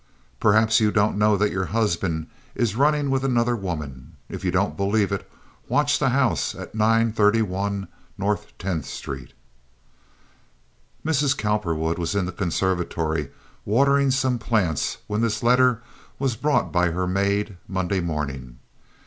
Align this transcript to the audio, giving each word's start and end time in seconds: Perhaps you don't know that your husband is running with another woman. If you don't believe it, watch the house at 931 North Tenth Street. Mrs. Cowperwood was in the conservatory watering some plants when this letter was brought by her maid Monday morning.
Perhaps 0.39 0.79
you 0.79 0.89
don't 0.91 1.15
know 1.15 1.37
that 1.37 1.51
your 1.51 1.65
husband 1.65 2.25
is 2.55 2.75
running 2.75 3.11
with 3.11 3.23
another 3.23 3.55
woman. 3.55 4.13
If 4.29 4.43
you 4.43 4.49
don't 4.49 4.75
believe 4.75 5.11
it, 5.11 5.29
watch 5.67 5.99
the 5.99 6.09
house 6.09 6.55
at 6.55 6.73
931 6.73 7.87
North 8.17 8.47
Tenth 8.57 8.85
Street. 8.87 9.33
Mrs. 11.05 11.37
Cowperwood 11.37 11.99
was 11.99 12.15
in 12.15 12.25
the 12.25 12.31
conservatory 12.31 13.29
watering 13.63 14.09
some 14.09 14.39
plants 14.39 14.97
when 15.05 15.21
this 15.21 15.43
letter 15.43 15.83
was 16.17 16.35
brought 16.35 16.71
by 16.71 16.89
her 16.89 17.05
maid 17.05 17.57
Monday 17.67 17.99
morning. 17.99 18.57